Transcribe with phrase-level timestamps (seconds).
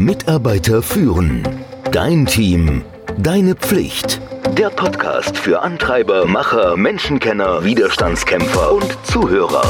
[0.00, 1.46] Mitarbeiter führen.
[1.92, 2.82] Dein Team.
[3.18, 4.18] Deine Pflicht.
[4.56, 9.62] Der Podcast für Antreiber, Macher, Menschenkenner, Widerstandskämpfer und Zuhörer.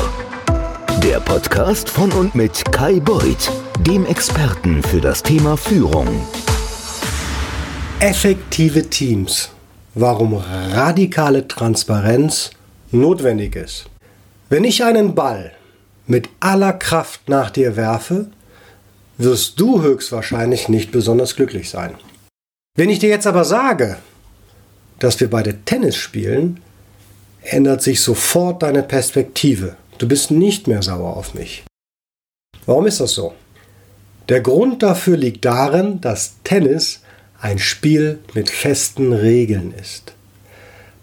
[1.03, 6.06] Der Podcast von und mit Kai Beuth, dem Experten für das Thema Führung.
[7.99, 9.51] Effektive Teams.
[9.97, 10.35] Warum
[10.72, 12.51] radikale Transparenz
[12.92, 13.87] notwendig ist.
[14.49, 15.51] Wenn ich einen Ball
[16.06, 18.27] mit aller Kraft nach dir werfe,
[19.20, 21.95] wirst du höchstwahrscheinlich nicht besonders glücklich sein.
[22.76, 23.98] Wenn ich dir jetzt aber sage,
[24.98, 26.60] dass wir beide Tennis spielen,
[27.42, 29.76] ändert sich sofort deine Perspektive.
[29.98, 31.64] Du bist nicht mehr sauer auf mich.
[32.66, 33.34] Warum ist das so?
[34.28, 37.00] Der Grund dafür liegt darin, dass Tennis
[37.40, 40.14] ein Spiel mit festen Regeln ist.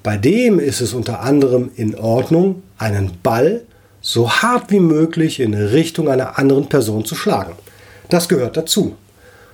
[0.02, 3.64] Bei dem ist es unter anderem in Ordnung, einen Ball
[4.02, 7.54] so hart wie möglich in Richtung einer anderen Person zu schlagen.
[8.10, 8.96] Das gehört dazu.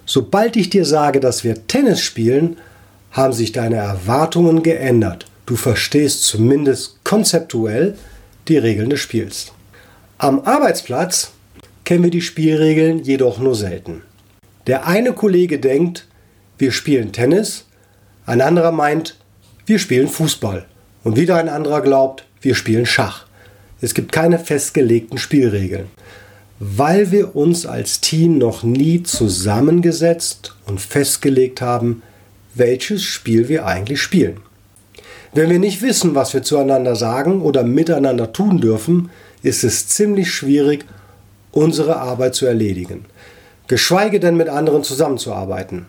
[0.06, 2.58] Sobald ich dir sage, dass wir Tennis spielen,
[3.12, 5.26] haben sich deine Erwartungen geändert.
[5.46, 7.98] Du verstehst zumindest konzeptuell
[8.48, 9.52] die Regeln des Spiels.
[10.18, 11.32] Am Arbeitsplatz
[11.86, 14.02] kennen wir die Spielregeln jedoch nur selten.
[14.68, 16.08] Der eine Kollege denkt,
[16.58, 17.66] wir spielen Tennis,
[18.26, 19.18] ein anderer meint,
[19.66, 20.66] wir spielen Fußball.
[21.04, 23.26] Und wieder ein anderer glaubt, wir spielen Schach.
[23.82, 25.88] Es gibt keine festgelegten Spielregeln,
[26.66, 32.04] weil wir uns als Team noch nie zusammengesetzt und festgelegt haben,
[32.56, 34.38] welches Spiel wir eigentlich spielen.
[35.34, 39.10] Wenn wir nicht wissen, was wir zueinander sagen oder miteinander tun dürfen,
[39.42, 40.86] ist es ziemlich schwierig,
[41.52, 43.06] unsere Arbeit zu erledigen,
[43.68, 45.88] geschweige denn mit anderen zusammenzuarbeiten.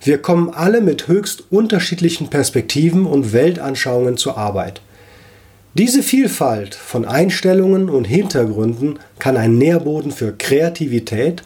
[0.00, 4.80] Wir kommen alle mit höchst unterschiedlichen Perspektiven und Weltanschauungen zur Arbeit.
[5.74, 11.42] Diese Vielfalt von Einstellungen und Hintergründen kann ein Nährboden für Kreativität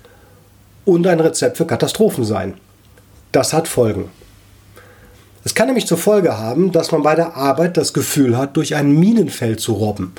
[0.84, 2.54] und ein Rezept für Katastrophen sein.
[3.32, 4.10] Das hat Folgen.
[5.44, 8.74] Es kann nämlich zur Folge haben, dass man bei der Arbeit das Gefühl hat, durch
[8.74, 10.12] ein Minenfeld zu robben.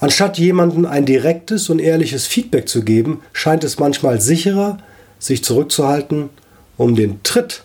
[0.00, 4.78] Anstatt jemandem ein direktes und ehrliches Feedback zu geben, scheint es manchmal sicherer,
[5.18, 6.30] sich zurückzuhalten
[6.76, 7.64] um den Tritt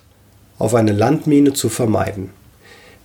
[0.57, 2.29] auf eine Landmine zu vermeiden.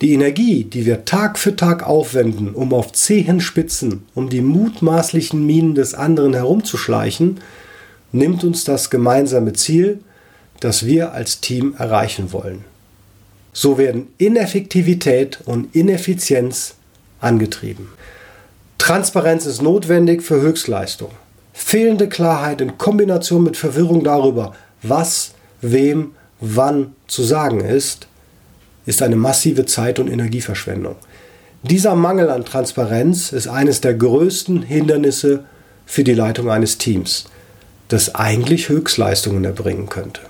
[0.02, 5.74] Die Energie, die wir Tag für Tag aufwenden, um auf Zehenspitzen um die mutmaßlichen Minen
[5.74, 7.40] des anderen herumzuschleichen,
[8.12, 10.00] nimmt uns das gemeinsame Ziel,
[10.60, 12.64] das wir als Team erreichen wollen.
[13.54, 16.74] So werden Ineffektivität und Ineffizienz
[17.20, 17.88] angetrieben.
[18.76, 21.10] Transparenz ist notwendig für Höchstleistung.
[21.54, 28.08] Fehlende Klarheit in Kombination mit Verwirrung darüber, was wem wann zu sagen ist,
[28.86, 30.97] ist eine massive Zeit- und Energieverschwendung.
[31.62, 35.44] Dieser Mangel an Transparenz ist eines der größten Hindernisse
[35.84, 37.24] für die Leitung eines Teams,
[37.88, 40.20] das eigentlich Höchstleistungen erbringen könnte.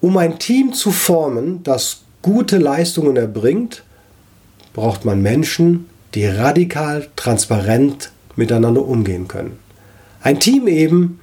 [0.00, 3.82] Um ein Team zu formen, das gute Leistungen erbringt,
[4.74, 9.58] braucht man Menschen, die radikal transparent miteinander umgehen können.
[10.22, 11.20] Ein Team eben,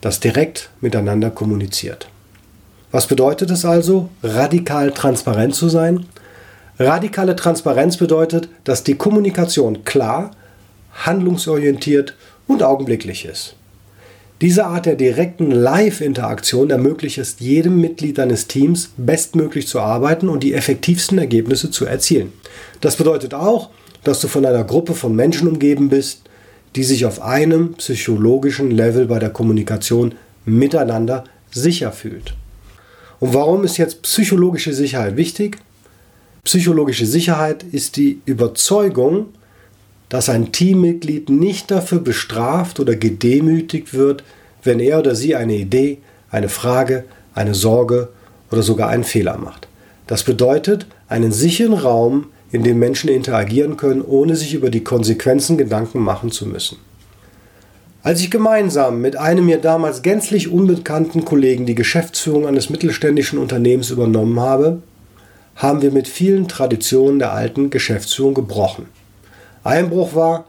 [0.00, 2.08] das direkt miteinander kommuniziert.
[2.94, 6.06] Was bedeutet es also, radikal transparent zu sein?
[6.78, 10.30] Radikale Transparenz bedeutet, dass die Kommunikation klar,
[10.92, 12.14] handlungsorientiert
[12.46, 13.56] und augenblicklich ist.
[14.40, 20.44] Diese Art der direkten Live-Interaktion ermöglicht es jedem Mitglied deines Teams, bestmöglich zu arbeiten und
[20.44, 22.32] die effektivsten Ergebnisse zu erzielen.
[22.80, 23.70] Das bedeutet auch,
[24.04, 26.22] dass du von einer Gruppe von Menschen umgeben bist,
[26.76, 32.34] die sich auf einem psychologischen Level bei der Kommunikation miteinander sicher fühlt.
[33.20, 35.58] Und warum ist jetzt psychologische Sicherheit wichtig?
[36.44, 39.26] Psychologische Sicherheit ist die Überzeugung,
[40.08, 44.22] dass ein Teammitglied nicht dafür bestraft oder gedemütigt wird,
[44.62, 45.98] wenn er oder sie eine Idee,
[46.30, 47.04] eine Frage,
[47.34, 48.10] eine Sorge
[48.50, 49.68] oder sogar einen Fehler macht.
[50.06, 55.58] Das bedeutet einen sicheren Raum, in dem Menschen interagieren können, ohne sich über die Konsequenzen
[55.58, 56.76] Gedanken machen zu müssen.
[58.04, 63.88] Als ich gemeinsam mit einem mir damals gänzlich unbekannten Kollegen die Geschäftsführung eines mittelständischen Unternehmens
[63.88, 64.82] übernommen habe,
[65.56, 68.88] haben wir mit vielen Traditionen der alten Geschäftsführung gebrochen.
[69.62, 70.44] Einbruch war,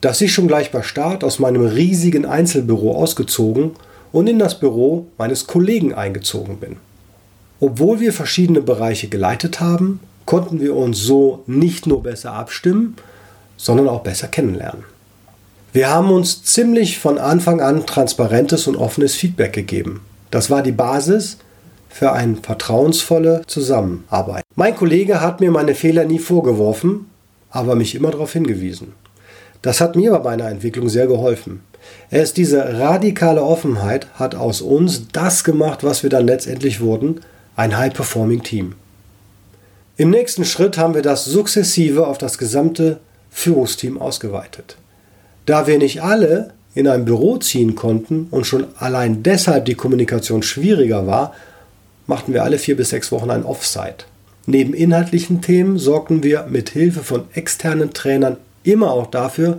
[0.00, 3.70] dass ich schon gleich bei Start aus meinem riesigen Einzelbüro ausgezogen
[4.10, 6.74] und in das Büro meines Kollegen eingezogen bin.
[7.60, 12.96] Obwohl wir verschiedene Bereiche geleitet haben, konnten wir uns so nicht nur besser abstimmen,
[13.56, 14.82] sondern auch besser kennenlernen.
[15.72, 20.00] Wir haben uns ziemlich von Anfang an transparentes und offenes Feedback gegeben.
[20.32, 21.36] Das war die Basis
[21.88, 24.42] für eine vertrauensvolle Zusammenarbeit.
[24.56, 27.06] Mein Kollege hat mir meine Fehler nie vorgeworfen,
[27.50, 28.94] aber mich immer darauf hingewiesen.
[29.62, 31.60] Das hat mir bei meiner Entwicklung sehr geholfen.
[32.10, 37.20] Erst diese radikale Offenheit hat aus uns das gemacht, was wir dann letztendlich wurden,
[37.54, 38.74] ein High-Performing-Team.
[39.96, 42.98] Im nächsten Schritt haben wir das sukzessive auf das gesamte
[43.30, 44.76] Führungsteam ausgeweitet.
[45.46, 50.42] Da wir nicht alle in ein Büro ziehen konnten und schon allein deshalb die Kommunikation
[50.42, 51.34] schwieriger war,
[52.06, 54.04] machten wir alle vier bis sechs Wochen ein Offsite.
[54.46, 59.58] Neben inhaltlichen Themen sorgten wir mit Hilfe von externen Trainern immer auch dafür,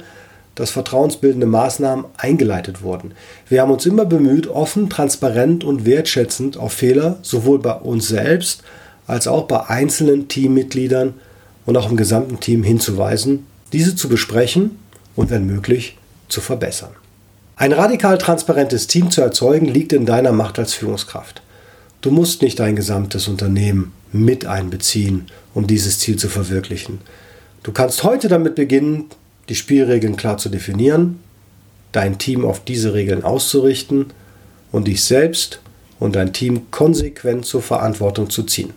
[0.55, 3.13] dass vertrauensbildende Maßnahmen eingeleitet wurden.
[3.47, 8.63] Wir haben uns immer bemüht, offen, transparent und wertschätzend auf Fehler sowohl bei uns selbst
[9.07, 11.13] als auch bei einzelnen Teammitgliedern
[11.65, 14.80] und auch im gesamten Team hinzuweisen, diese zu besprechen
[15.21, 15.97] und wenn möglich
[16.29, 16.89] zu verbessern.
[17.55, 21.43] Ein radikal transparentes Team zu erzeugen liegt in deiner Macht als Führungskraft.
[22.01, 27.01] Du musst nicht dein gesamtes Unternehmen mit einbeziehen, um dieses Ziel zu verwirklichen.
[27.61, 29.05] Du kannst heute damit beginnen,
[29.47, 31.19] die Spielregeln klar zu definieren,
[31.91, 34.07] dein Team auf diese Regeln auszurichten
[34.71, 35.59] und dich selbst
[35.99, 38.73] und dein Team konsequent zur Verantwortung zu ziehen.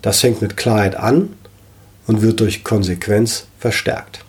[0.00, 1.34] Das fängt mit Klarheit an
[2.06, 4.24] und wird durch Konsequenz verstärkt.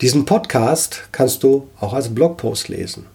[0.00, 3.06] Diesen Podcast kannst du auch als Blogpost lesen.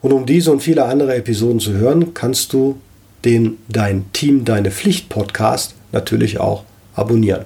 [0.00, 2.80] Und um diese und viele andere Episoden zu hören, kannst du
[3.24, 6.64] den Dein Team, deine Pflicht Podcast natürlich auch
[6.94, 7.44] abonnieren.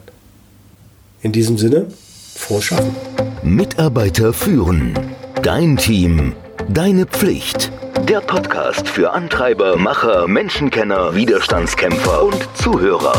[1.23, 1.87] In diesem Sinne,
[2.35, 2.95] frohes Schaffen.
[3.43, 4.99] Mitarbeiter führen.
[5.43, 6.35] Dein Team,
[6.69, 7.73] deine Pflicht.
[8.09, 13.15] Der Podcast für Antreiber, Macher, Menschenkenner, Widerstandskämpfer und Zuhörer.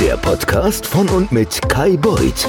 [0.00, 2.48] Der Podcast von und mit Kai Beuth,